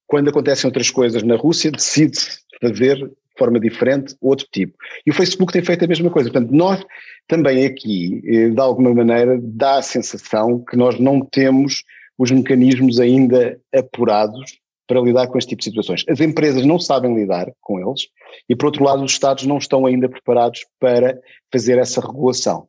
Quando 0.06 0.30
acontecem 0.30 0.68
outras 0.68 0.90
coisas 0.92 1.24
na 1.24 1.36
Rússia, 1.36 1.72
decide-se 1.72 2.40
fazer 2.62 2.96
de 2.98 3.16
forma 3.38 3.60
diferente 3.60 4.16
outro 4.22 4.48
tipo. 4.52 4.76
E 5.06 5.12
o 5.12 5.14
Facebook 5.14 5.52
tem 5.52 5.64
feito 5.64 5.86
a 5.86 5.88
mesma 5.88 6.10
coisa. 6.10 6.32
Portanto, 6.32 6.52
nós 6.52 6.84
também 7.28 7.66
aqui, 7.66 8.22
eh, 8.26 8.50
de 8.50 8.60
alguma 8.60 8.94
maneira, 8.94 9.40
dá 9.42 9.78
a 9.78 9.82
sensação 9.82 10.64
que 10.64 10.76
nós 10.76 11.00
não 11.00 11.22
temos 11.22 11.84
os 12.18 12.32
mecanismos 12.32 13.00
ainda 13.00 13.60
apurados 13.74 14.60
para 14.88 15.02
lidar 15.02 15.28
com 15.28 15.38
este 15.38 15.50
tipo 15.50 15.60
de 15.60 15.66
situações. 15.66 16.04
As 16.10 16.20
empresas 16.22 16.66
não 16.66 16.80
sabem 16.80 17.14
lidar 17.14 17.52
com 17.62 17.80
eles 17.80 18.08
e, 18.50 18.56
por 18.56 18.68
outro 18.68 18.84
lado, 18.84 19.04
os 19.04 19.12
Estados 19.12 19.46
não 19.46 19.58
estão 19.58 19.86
ainda 19.86 20.08
preparados 20.08 20.66
para 20.80 21.20
fazer 21.52 21.78
essa 21.78 22.02
regulação. 22.02 22.68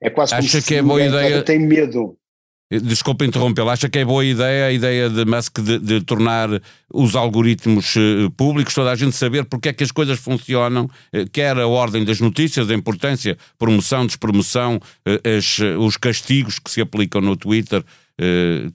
É 0.00 0.08
quase 0.08 0.34
Acha 0.34 0.58
como 0.58 0.64
que 0.64 0.74
é 0.74 0.82
boa 0.82 1.02
ideia. 1.02 1.42
Tem 1.42 1.58
medo. 1.58 2.16
Desculpa 2.68 3.24
interrompê-lo, 3.24 3.70
acha 3.70 3.88
que 3.88 4.00
é 4.00 4.04
boa 4.04 4.24
ideia 4.24 4.66
a 4.66 4.72
ideia 4.72 5.08
de 5.08 5.24
Musk 5.24 5.60
de, 5.60 5.78
de, 5.78 6.00
tornar 6.00 6.48
os 6.92 7.14
algoritmos 7.14 7.94
uh, 7.94 8.28
públicos, 8.36 8.74
toda 8.74 8.90
a 8.90 8.96
gente 8.96 9.14
saber 9.14 9.44
porque 9.44 9.68
é 9.68 9.72
que 9.72 9.84
as 9.84 9.92
coisas 9.92 10.18
funcionam, 10.18 10.86
uh, 10.86 11.30
quer 11.30 11.56
a 11.56 11.68
ordem 11.68 12.04
das 12.04 12.20
notícias, 12.20 12.68
a 12.68 12.74
importância, 12.74 13.38
promoção, 13.56 14.04
despromoção, 14.04 14.80
as, 15.04 15.60
os 15.78 15.96
castigos 15.96 16.58
que 16.58 16.68
se 16.68 16.80
aplicam 16.80 17.20
no 17.20 17.36
Twitter, 17.36 17.84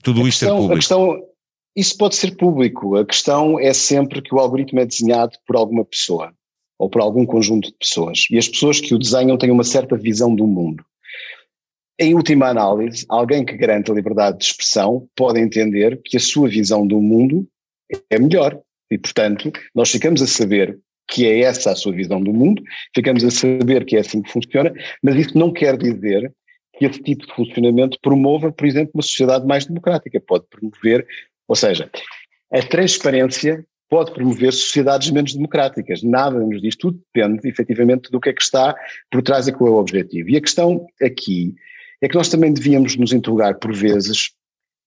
tudo 0.02 0.24
a 0.24 0.28
isto 0.28 0.40
questão, 0.40 0.56
é 0.56 0.58
público? 0.58 0.72
A 0.72 0.76
questão, 0.76 1.31
isso 1.74 1.96
pode 1.96 2.16
ser 2.16 2.36
público, 2.36 2.96
a 2.96 3.06
questão 3.06 3.58
é 3.58 3.72
sempre 3.72 4.20
que 4.20 4.34
o 4.34 4.38
algoritmo 4.38 4.80
é 4.80 4.86
desenhado 4.86 5.38
por 5.46 5.56
alguma 5.56 5.84
pessoa 5.84 6.32
ou 6.78 6.90
por 6.90 7.00
algum 7.00 7.24
conjunto 7.24 7.68
de 7.68 7.76
pessoas 7.78 8.26
e 8.30 8.36
as 8.36 8.48
pessoas 8.48 8.80
que 8.80 8.94
o 8.94 8.98
desenham 8.98 9.38
têm 9.38 9.50
uma 9.50 9.64
certa 9.64 9.96
visão 9.96 10.34
do 10.34 10.46
mundo. 10.46 10.84
Em 11.98 12.14
última 12.14 12.48
análise, 12.48 13.06
alguém 13.08 13.44
que 13.44 13.56
garante 13.56 13.90
a 13.90 13.94
liberdade 13.94 14.38
de 14.38 14.44
expressão 14.44 15.06
pode 15.14 15.40
entender 15.40 16.00
que 16.04 16.16
a 16.16 16.20
sua 16.20 16.48
visão 16.48 16.86
do 16.86 17.00
mundo 17.00 17.46
é 18.10 18.18
melhor. 18.18 18.58
E, 18.90 18.98
portanto, 18.98 19.52
nós 19.74 19.90
ficamos 19.90 20.20
a 20.20 20.26
saber 20.26 20.78
que 21.08 21.26
é 21.26 21.40
essa 21.40 21.70
a 21.70 21.76
sua 21.76 21.92
visão 21.92 22.22
do 22.22 22.32
mundo, 22.32 22.62
ficamos 22.94 23.22
a 23.24 23.30
saber 23.30 23.84
que 23.84 23.96
é 23.96 24.00
assim 24.00 24.22
que 24.22 24.32
funciona, 24.32 24.72
mas 25.02 25.14
isso 25.16 25.38
não 25.38 25.52
quer 25.52 25.76
dizer 25.76 26.32
que 26.76 26.86
esse 26.86 27.02
tipo 27.02 27.26
de 27.26 27.34
funcionamento 27.34 27.98
promova, 28.02 28.50
por 28.50 28.66
exemplo, 28.66 28.92
uma 28.94 29.02
sociedade 29.02 29.46
mais 29.46 29.66
democrática. 29.66 30.20
Pode 30.20 30.46
promover, 30.48 31.06
ou 31.52 31.56
seja, 31.56 31.90
a 32.50 32.62
transparência 32.62 33.62
pode 33.90 34.10
promover 34.14 34.54
sociedades 34.54 35.10
menos 35.10 35.34
democráticas. 35.34 36.02
Nada 36.02 36.38
nos 36.38 36.62
diz, 36.62 36.74
tudo 36.74 36.98
depende 37.14 37.46
efetivamente 37.46 38.10
do 38.10 38.18
que 38.18 38.30
é 38.30 38.32
que 38.32 38.40
está 38.40 38.74
por 39.10 39.20
trás 39.20 39.46
e 39.46 39.52
qual 39.52 39.68
é 39.68 39.72
o 39.74 39.76
objetivo. 39.76 40.30
E 40.30 40.36
a 40.38 40.40
questão 40.40 40.86
aqui 41.02 41.54
é 42.00 42.08
que 42.08 42.14
nós 42.14 42.30
também 42.30 42.54
devíamos 42.54 42.96
nos 42.96 43.12
interrogar 43.12 43.58
por 43.58 43.74
vezes 43.74 44.30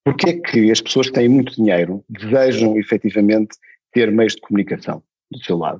porque 0.03 0.29
é 0.31 0.33
que 0.39 0.71
as 0.71 0.81
pessoas 0.81 1.05
que 1.05 1.13
têm 1.13 1.29
muito 1.29 1.53
dinheiro 1.53 2.03
desejam 2.09 2.79
efetivamente 2.79 3.55
ter 3.93 4.11
meios 4.11 4.33
de 4.33 4.41
comunicação 4.41 5.03
do 5.31 5.37
seu 5.43 5.55
lado. 5.55 5.79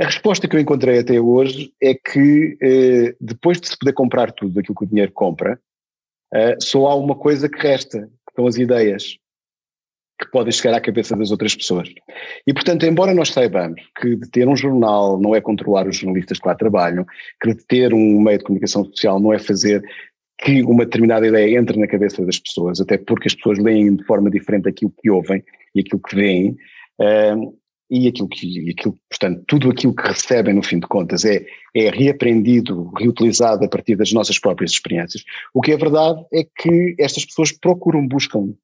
A 0.00 0.06
resposta 0.06 0.48
que 0.48 0.56
eu 0.56 0.60
encontrei 0.60 0.98
até 0.98 1.20
hoje 1.20 1.74
é 1.78 1.92
que 1.92 2.56
eh, 2.62 3.14
depois 3.20 3.60
de 3.60 3.68
se 3.68 3.78
poder 3.78 3.92
comprar 3.92 4.32
tudo 4.32 4.58
aquilo 4.58 4.74
que 4.74 4.84
o 4.84 4.88
dinheiro 4.88 5.12
compra, 5.12 5.60
eh, 6.32 6.56
só 6.58 6.86
há 6.86 6.94
uma 6.94 7.16
coisa 7.16 7.50
que 7.50 7.58
resta, 7.58 8.00
que 8.00 8.34
são 8.34 8.46
as 8.46 8.56
ideias 8.56 9.18
que 10.22 10.30
podem 10.30 10.52
chegar 10.52 10.76
à 10.76 10.80
cabeça 10.80 11.16
das 11.16 11.30
outras 11.30 11.54
pessoas. 11.54 11.88
E, 12.46 12.54
portanto, 12.54 12.86
embora 12.86 13.12
nós 13.12 13.30
saibamos 13.30 13.80
que 14.00 14.16
de 14.16 14.30
ter 14.30 14.48
um 14.48 14.56
jornal 14.56 15.20
não 15.20 15.34
é 15.34 15.40
controlar 15.40 15.88
os 15.88 15.96
jornalistas 15.96 16.38
que 16.38 16.46
lá 16.46 16.54
trabalham, 16.54 17.04
que 17.40 17.54
de 17.54 17.66
ter 17.66 17.92
um 17.92 18.20
meio 18.20 18.38
de 18.38 18.44
comunicação 18.44 18.84
social 18.84 19.18
não 19.18 19.32
é 19.32 19.38
fazer 19.38 19.82
que 20.38 20.62
uma 20.62 20.84
determinada 20.84 21.26
ideia 21.26 21.58
entre 21.58 21.78
na 21.78 21.86
cabeça 21.86 22.24
das 22.24 22.38
pessoas, 22.38 22.80
até 22.80 22.98
porque 22.98 23.28
as 23.28 23.34
pessoas 23.34 23.58
leem 23.58 23.96
de 23.96 24.04
forma 24.04 24.30
diferente 24.30 24.68
aquilo 24.68 24.92
que 25.00 25.10
ouvem 25.10 25.42
e 25.74 25.80
aquilo 25.80 26.00
que 26.02 26.16
veem, 26.16 26.56
uh, 27.00 27.58
e 27.88 28.08
aquilo 28.08 28.28
que, 28.28 28.70
aquilo, 28.70 28.98
portanto, 29.08 29.44
tudo 29.46 29.70
aquilo 29.70 29.94
que 29.94 30.08
recebem 30.08 30.54
no 30.54 30.62
fim 30.62 30.80
de 30.80 30.86
contas 30.86 31.24
é, 31.26 31.44
é 31.74 31.90
reaprendido, 31.90 32.90
reutilizado 32.96 33.64
a 33.64 33.68
partir 33.68 33.96
das 33.96 34.12
nossas 34.12 34.38
próprias 34.38 34.70
experiências. 34.70 35.22
O 35.52 35.60
que 35.60 35.72
é 35.72 35.76
verdade 35.76 36.24
é 36.32 36.42
que 36.42 36.96
estas 36.98 37.26
pessoas 37.26 37.52
procuram, 37.52 38.08
buscam, 38.08 38.54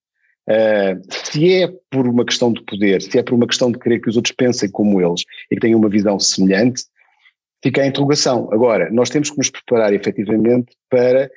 uh, 0.48 1.00
se 1.10 1.62
é 1.62 1.68
por 1.90 2.06
uma 2.06 2.24
questão 2.24 2.52
de 2.52 2.62
poder, 2.64 3.02
se 3.02 3.18
é 3.18 3.22
por 3.22 3.34
uma 3.34 3.46
questão 3.46 3.70
de 3.70 3.78
querer 3.78 4.00
que 4.00 4.08
os 4.08 4.16
outros 4.16 4.34
pensem 4.34 4.70
como 4.70 5.00
eles 5.00 5.24
e 5.50 5.54
que 5.54 5.60
tenham 5.60 5.78
uma 5.78 5.88
visão 5.88 6.18
semelhante, 6.18 6.84
fica 7.62 7.82
a 7.82 7.86
interrogação. 7.86 8.48
Agora, 8.52 8.90
nós 8.90 9.10
temos 9.10 9.30
que 9.30 9.38
nos 9.38 9.50
preparar 9.50 9.92
efetivamente 9.92 10.76
para 10.88 11.30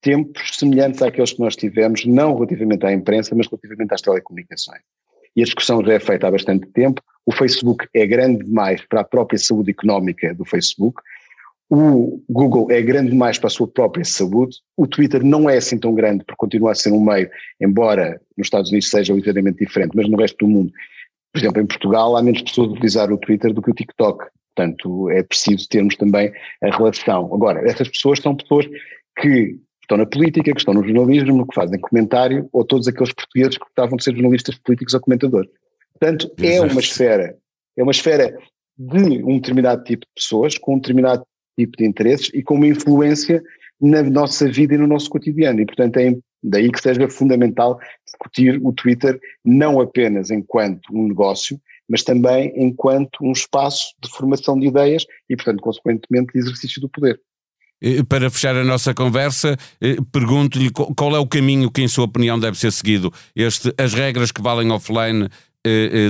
tempos 0.00 0.56
semelhantes 0.56 1.02
àqueles 1.02 1.32
que 1.32 1.40
nós 1.40 1.56
tivemos, 1.56 2.04
não 2.04 2.34
relativamente 2.34 2.86
à 2.86 2.92
imprensa, 2.92 3.34
mas 3.34 3.46
relativamente 3.46 3.94
às 3.94 4.02
telecomunicações. 4.02 4.82
E 5.34 5.42
a 5.42 5.44
discussão 5.44 5.84
já 5.84 5.94
é 5.94 6.00
feita 6.00 6.26
há 6.26 6.30
bastante 6.30 6.66
tempo. 6.68 7.02
O 7.26 7.32
Facebook 7.32 7.86
é 7.92 8.06
grande 8.06 8.44
demais 8.44 8.80
para 8.88 9.00
a 9.00 9.04
própria 9.04 9.38
saúde 9.38 9.70
económica 9.70 10.32
do 10.32 10.44
Facebook. 10.44 11.02
O 11.68 12.22
Google 12.28 12.70
é 12.70 12.80
grande 12.80 13.10
demais 13.10 13.38
para 13.38 13.48
a 13.48 13.50
sua 13.50 13.66
própria 13.66 14.04
saúde. 14.04 14.58
O 14.76 14.86
Twitter 14.86 15.24
não 15.24 15.50
é 15.50 15.56
assim 15.56 15.78
tão 15.78 15.94
grande 15.94 16.24
porque 16.24 16.36
continua 16.36 16.72
a 16.72 16.74
ser 16.74 16.92
um 16.92 17.00
meio, 17.00 17.28
embora 17.60 18.20
nos 18.36 18.46
Estados 18.46 18.70
Unidos 18.70 18.88
seja 18.88 19.12
ligeiramente 19.12 19.64
diferente, 19.64 19.96
mas 19.96 20.08
no 20.08 20.16
resto 20.16 20.36
do 20.44 20.48
mundo, 20.48 20.72
por 21.32 21.40
exemplo, 21.40 21.60
em 21.60 21.66
Portugal 21.66 22.16
há 22.16 22.22
menos 22.22 22.42
pessoas 22.42 22.68
a 22.68 22.72
utilizar 22.72 23.12
o 23.12 23.18
Twitter 23.18 23.52
do 23.52 23.60
que 23.60 23.70
o 23.70 23.74
TikTok. 23.74 24.26
Portanto, 24.54 25.10
é 25.10 25.22
preciso 25.22 25.68
termos 25.68 25.96
também 25.96 26.32
a 26.62 26.74
relação. 26.74 27.34
Agora, 27.34 27.68
essas 27.68 27.88
pessoas 27.88 28.20
são 28.20 28.34
pessoas 28.34 28.66
que 29.20 29.58
estão 29.82 29.98
na 29.98 30.06
política, 30.06 30.52
que 30.52 30.58
estão 30.58 30.72
no 30.72 30.82
jornalismo, 30.82 31.46
que 31.46 31.54
fazem 31.54 31.78
comentário, 31.80 32.48
ou 32.52 32.64
todos 32.64 32.88
aqueles 32.88 33.12
portugueses 33.12 33.58
que 33.58 33.64
gostavam 33.64 33.96
de 33.96 34.04
ser 34.04 34.14
jornalistas 34.14 34.56
políticos 34.58 34.94
ou 34.94 35.00
comentadores. 35.00 35.50
Portanto, 35.98 36.30
é 36.38 36.60
uma 36.60 36.80
esfera, 36.80 37.36
é 37.76 37.82
uma 37.82 37.92
esfera 37.92 38.36
de 38.78 39.22
um 39.22 39.38
determinado 39.38 39.84
tipo 39.84 40.06
de 40.06 40.12
pessoas, 40.14 40.56
com 40.58 40.74
um 40.74 40.78
determinado 40.78 41.24
tipo 41.58 41.76
de 41.76 41.84
interesses 41.84 42.30
e 42.34 42.42
com 42.42 42.54
uma 42.54 42.66
influência 42.66 43.42
na 43.80 44.02
nossa 44.02 44.50
vida 44.50 44.74
e 44.74 44.78
no 44.78 44.86
nosso 44.86 45.10
cotidiano. 45.10 45.60
E, 45.60 45.66
portanto, 45.66 45.96
é 45.98 46.16
daí 46.42 46.70
que 46.70 46.80
seja 46.80 47.08
fundamental 47.08 47.78
discutir 48.04 48.60
o 48.62 48.72
Twitter 48.72 49.18
não 49.44 49.80
apenas 49.80 50.30
enquanto 50.30 50.88
um 50.92 51.08
negócio, 51.08 51.60
mas 51.88 52.02
também 52.02 52.52
enquanto 52.56 53.18
um 53.22 53.32
espaço 53.32 53.94
de 54.02 54.10
formação 54.10 54.58
de 54.58 54.66
ideias 54.66 55.04
e, 55.28 55.36
portanto, 55.36 55.60
consequentemente, 55.60 56.32
de 56.32 56.38
exercício 56.38 56.80
do 56.80 56.88
poder. 56.88 57.20
Para 58.08 58.30
fechar 58.30 58.56
a 58.56 58.64
nossa 58.64 58.94
conversa, 58.94 59.56
pergunto-lhe 60.10 60.70
qual 60.70 61.14
é 61.14 61.18
o 61.18 61.26
caminho 61.26 61.70
que, 61.70 61.82
em 61.82 61.88
sua 61.88 62.06
opinião, 62.06 62.40
deve 62.40 62.58
ser 62.58 62.72
seguido. 62.72 63.12
Este, 63.34 63.72
as 63.76 63.92
regras 63.92 64.32
que 64.32 64.40
valem 64.40 64.70
offline 64.70 65.28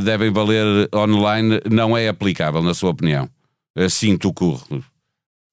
devem 0.05 0.31
valer 0.31 0.88
online, 0.95 1.61
não 1.71 1.97
é 1.97 2.09
aplicável, 2.09 2.62
na 2.62 2.73
sua 2.73 2.91
opinião? 2.91 3.29
Assim, 3.76 4.17
tu 4.17 4.33
curro. 4.33 4.85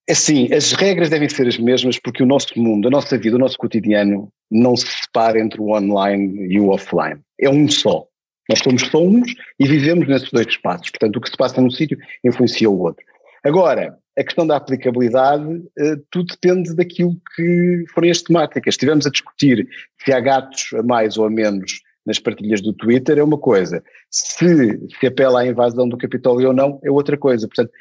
É 0.07 0.13
sim, 0.13 0.53
as 0.53 0.74
regras 0.74 1.10
devem 1.10 1.29
ser 1.29 1.48
as 1.48 1.57
mesmas 1.57 1.98
porque 1.98 2.24
o 2.24 2.25
nosso 2.25 2.60
mundo, 2.60 2.88
a 2.88 2.91
nossa 2.91 3.17
vida, 3.17 3.38
o 3.38 3.39
nosso 3.39 3.57
cotidiano 3.57 4.29
não 4.51 4.75
se 4.75 4.86
separa 4.86 5.39
entre 5.39 5.62
o 5.62 5.72
online 5.72 6.48
e 6.53 6.60
o 6.60 6.69
offline. 6.69 7.22
É 7.39 7.50
um 7.50 7.69
só. 7.69 8.05
Nós 8.50 8.60
somos 8.60 8.81
só 8.83 9.01
uns 9.01 9.33
e 9.57 9.65
vivemos 9.65 10.07
nesses 10.07 10.29
dois 10.29 10.48
espaços. 10.48 10.89
Portanto, 10.89 11.15
o 11.15 11.22
que 11.22 11.29
se 11.29 11.38
passa 11.38 11.62
num 11.62 11.72
sítio 11.72 11.98
influencia 12.24 12.69
o 12.69 12.79
outro. 12.81 13.05
Agora, 13.45 13.98
a 14.17 14.24
questão 14.24 14.45
da 14.45 14.57
aplicabilidade, 14.57 15.45
uh, 15.45 15.98
tudo 16.12 16.27
depende 16.33 16.75
daquilo 16.75 17.15
que 17.36 17.86
forem 17.93 18.12
as 18.12 18.22
temáticas. 18.22 18.74
Estivemos 18.74 19.07
a 19.07 19.10
discutir 19.10 19.67
se 20.03 20.12
há 20.12 20.19
gatos 20.19 20.69
a 20.74 20.83
mais 20.83 21.17
ou 21.17 21.25
a 21.25 21.29
menos 21.29 21.81
nas 22.05 22.19
partilhas 22.19 22.62
do 22.62 22.74
Twitter, 22.74 23.17
é 23.17 23.24
uma 23.24 23.38
coisa. 23.38 23.81
Se 24.12 24.77
se 25.00 25.07
apela 25.07 25.39
à 25.39 25.48
invasão 25.48 25.88
do 25.88 25.98
Capitólio 25.98 26.50
ou 26.50 26.53
não, 26.53 26.79
é 26.83 26.91
outra 26.91 27.17
coisa. 27.17 27.48
Portanto, 27.48 27.72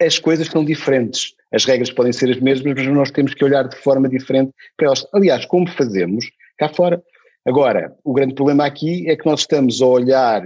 as 0.00 0.18
coisas 0.18 0.48
são 0.48 0.64
diferentes. 0.64 1.34
As 1.52 1.64
regras 1.64 1.90
podem 1.90 2.12
ser 2.12 2.30
as 2.30 2.40
mesmas, 2.40 2.74
mas 2.74 2.86
nós 2.88 3.10
temos 3.10 3.34
que 3.34 3.44
olhar 3.44 3.68
de 3.68 3.76
forma 3.76 4.08
diferente 4.08 4.52
para 4.76 4.86
elas. 4.86 5.06
Aliás, 5.12 5.44
como 5.46 5.68
fazemos 5.68 6.30
cá 6.58 6.68
fora. 6.68 7.02
Agora, 7.46 7.94
o 8.04 8.12
grande 8.12 8.34
problema 8.34 8.64
aqui 8.64 9.08
é 9.10 9.16
que 9.16 9.26
nós 9.26 9.40
estamos 9.40 9.82
a 9.82 9.86
olhar 9.86 10.42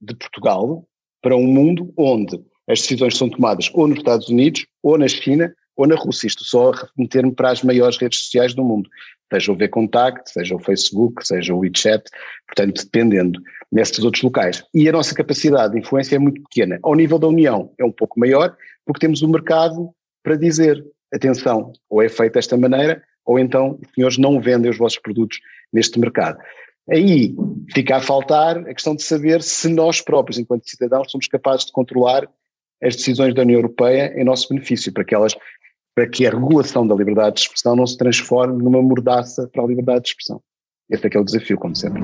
de 0.00 0.14
Portugal 0.16 0.84
para 1.22 1.36
um 1.36 1.46
mundo 1.46 1.92
onde 1.96 2.36
as 2.68 2.80
decisões 2.80 3.16
são 3.16 3.28
tomadas 3.28 3.70
ou 3.72 3.86
nos 3.86 3.98
Estados 3.98 4.28
Unidos, 4.28 4.66
ou 4.82 4.98
na 4.98 5.08
China, 5.08 5.54
ou 5.76 5.86
na 5.86 5.94
Rússia. 5.96 6.26
Isto 6.26 6.44
só 6.44 6.72
remeter-me 6.96 7.32
para 7.32 7.50
as 7.50 7.62
maiores 7.62 7.96
redes 7.96 8.20
sociais 8.20 8.54
do 8.54 8.64
mundo. 8.64 8.88
Seja 9.32 9.52
o 9.52 9.56
VKontakte, 9.56 10.30
seja 10.30 10.54
o 10.54 10.58
Facebook, 10.58 11.26
seja 11.26 11.54
o 11.54 11.58
WeChat, 11.58 12.04
portanto, 12.46 12.84
dependendo 12.84 13.40
nesses 13.72 14.04
outros 14.04 14.22
locais. 14.22 14.62
E 14.72 14.88
a 14.88 14.92
nossa 14.92 15.14
capacidade 15.14 15.72
de 15.72 15.80
influência 15.80 16.16
é 16.16 16.18
muito 16.18 16.42
pequena. 16.42 16.78
Ao 16.82 16.94
nível 16.94 17.18
da 17.18 17.26
União 17.26 17.72
é 17.78 17.84
um 17.84 17.90
pouco 17.90 18.20
maior, 18.20 18.56
porque 18.86 19.00
temos 19.00 19.22
o 19.22 19.26
um 19.26 19.30
mercado 19.30 19.90
para 20.22 20.36
dizer, 20.36 20.84
atenção, 21.12 21.72
ou 21.90 22.02
é 22.02 22.08
feito 22.08 22.34
desta 22.34 22.56
maneira, 22.56 23.02
ou 23.24 23.38
então 23.38 23.78
os 23.82 23.92
senhores 23.94 24.18
não 24.18 24.40
vendem 24.40 24.70
os 24.70 24.78
vossos 24.78 24.98
produtos 24.98 25.38
neste 25.72 25.98
mercado. 25.98 26.38
Aí 26.88 27.34
fica 27.72 27.96
a 27.96 28.00
faltar 28.00 28.58
a 28.58 28.74
questão 28.74 28.94
de 28.94 29.02
saber 29.02 29.42
se 29.42 29.68
nós 29.68 30.00
próprios, 30.00 30.38
enquanto 30.38 30.68
cidadãos, 30.68 31.10
somos 31.10 31.26
capazes 31.26 31.66
de 31.66 31.72
controlar 31.72 32.28
as 32.84 32.96
decisões 32.96 33.34
da 33.34 33.42
União 33.42 33.58
Europeia 33.58 34.12
em 34.14 34.24
nosso 34.24 34.48
benefício, 34.48 34.92
para 34.92 35.04
que 35.04 35.14
elas 35.14 35.34
para 35.94 36.08
que 36.08 36.26
a 36.26 36.30
regulação 36.30 36.84
da 36.86 36.94
liberdade 36.94 37.36
de 37.36 37.42
expressão 37.42 37.76
não 37.76 37.86
se 37.86 37.96
transforme 37.96 38.60
numa 38.60 38.82
mordaça 38.82 39.48
para 39.52 39.62
a 39.62 39.66
liberdade 39.66 40.02
de 40.02 40.08
expressão. 40.08 40.42
Esse 40.90 41.06
é 41.06 41.10
é 41.16 41.20
o 41.20 41.24
desafio, 41.24 41.56
como 41.56 41.74
sempre. 41.76 42.02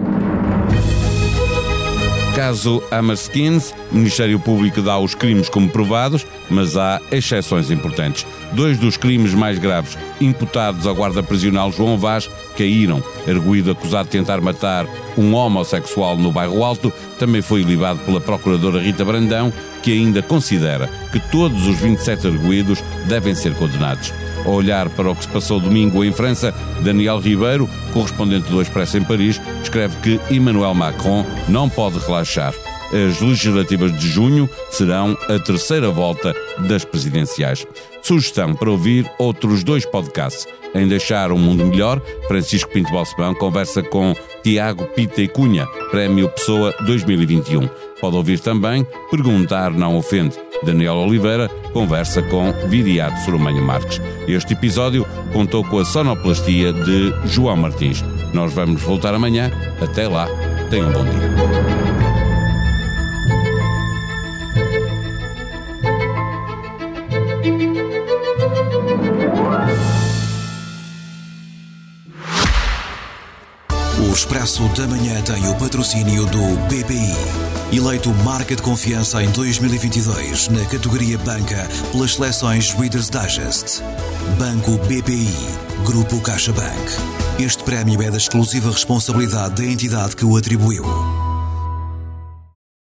Caso 2.41 2.83
Hammerskins, 2.91 3.75
o 3.93 3.97
Ministério 3.97 4.41
Público 4.41 4.81
dá 4.81 4.99
os 4.99 5.15
crimes 5.15 5.51
como 5.51 5.69
provados, 5.69 6.27
mas 6.49 6.75
há 6.75 6.99
exceções 7.13 7.71
importantes. 7.71 8.27
Dois 8.53 8.79
dos 8.79 8.97
crimes 8.97 9.35
mais 9.35 9.59
graves 9.59 9.99
imputados 10.19 10.87
ao 10.87 10.95
guarda 10.95 11.23
prisional 11.23 11.71
João 11.71 11.99
Vaz 11.99 12.31
caíram. 12.57 13.05
Arguído 13.29 13.71
acusado 13.71 14.07
de 14.07 14.13
tentar 14.13 14.41
matar 14.41 14.87
um 15.19 15.35
homossexual 15.35 16.17
no 16.17 16.33
bairro 16.33 16.65
Alto, 16.65 16.91
também 17.19 17.43
foi 17.43 17.61
libado 17.61 17.99
pela 18.07 18.23
procuradora 18.23 18.81
Rita 18.81 19.05
Brandão, 19.05 19.53
que 19.83 19.93
ainda 19.93 20.23
considera 20.23 20.89
que 21.13 21.21
todos 21.21 21.67
os 21.67 21.79
27 21.79 22.27
arguídos 22.27 22.83
devem 23.07 23.35
ser 23.35 23.55
condenados. 23.55 24.15
A 24.45 24.49
olhar 24.49 24.89
para 24.91 25.11
o 25.11 25.15
que 25.15 25.25
se 25.25 25.29
passou 25.29 25.61
domingo 25.61 26.05
em 26.05 26.13
França, 26.13 26.55
Daniel 26.83 27.19
Ribeiro, 27.19 27.69
correspondente 27.93 28.51
do 28.51 28.61
Expresso 28.61 28.99
em 28.99 29.05
Paris, 29.05 29.41
escreve 29.63 29.97
que 29.97 30.35
Emmanuel 30.35 30.75
Macron 30.75 31.25
não 31.49 31.69
pode 31.69 31.99
relaxar. 31.99 32.55
As 32.93 33.21
legislativas 33.21 33.97
de 33.97 34.09
junho 34.09 34.51
serão 34.71 35.17
a 35.29 35.39
terceira 35.39 35.91
volta 35.91 36.35
das 36.69 36.85
presidenciais. 36.85 37.65
Sugestão 38.03 38.55
para 38.55 38.71
ouvir 38.71 39.09
outros 39.19 39.63
dois 39.63 39.87
podcasts. 39.87 40.47
Em 40.75 40.89
Deixar 40.89 41.31
o 41.31 41.39
Mundo 41.39 41.65
Melhor, 41.67 42.01
Francisco 42.27 42.71
Pinto 42.71 42.93
Balsemão 42.93 43.35
conversa 43.35 43.83
com 43.83 44.15
Tiago 44.43 44.87
Pita 44.87 45.23
e 45.23 45.29
Cunha, 45.29 45.67
Prémio 45.91 46.29
Pessoa 46.31 46.75
2021. 46.85 47.69
Pode 48.01 48.17
ouvir 48.17 48.41
também 48.41 48.85
Perguntar 49.11 49.71
Não 49.71 49.97
Ofende. 49.97 50.50
Daniel 50.63 50.97
Oliveira 50.97 51.49
conversa 51.73 52.23
com 52.23 52.53
Viriato 52.69 53.19
Soromanho 53.25 53.63
Marques. 53.63 54.01
Este 54.29 54.53
episódio 54.53 55.07
contou 55.33 55.65
com 55.65 55.79
a 55.79 55.85
sonoplastia 55.85 56.73
de 56.73 57.15
João 57.27 57.57
Martins. 57.57 58.03
Nós 58.33 58.53
vamos 58.53 58.83
voltar 58.83 59.15
amanhã. 59.15 59.51
Até 59.81 60.07
lá. 60.07 60.27
Tenham 60.69 60.91
um 60.91 60.93
bom 60.93 61.05
dia. 61.05 61.31
O 73.99 74.13
Expresso 74.13 74.69
da 74.77 74.87
Manhã 74.87 75.23
tem 75.23 75.49
o 75.49 75.55
patrocínio 75.57 76.27
do 76.27 76.57
BPI 76.67 77.30
eleito 77.73 78.11
marca 78.25 78.57
de 78.57 78.63
confiança 78.63 79.23
em 79.23 79.31
2022 79.31 80.49
na 80.49 80.65
categoria 80.65 81.17
Banca 81.19 81.69
pelas 81.93 82.15
seleções 82.15 82.73
Reader's 82.73 83.09
Digest. 83.09 83.83
Banco 84.39 84.77
BPI, 84.87 85.33
Grupo 85.85 86.21
CaixaBank. 86.21 86.93
Este 87.39 87.63
prémio 87.63 88.03
é 88.03 88.11
da 88.11 88.17
exclusiva 88.17 88.71
responsabilidade 88.71 89.63
da 89.63 89.65
entidade 89.65 90.17
que 90.17 90.25
o 90.25 90.37
atribuiu. 90.37 91.20